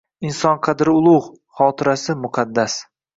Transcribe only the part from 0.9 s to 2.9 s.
ulug‘, xotirasi– muqaddas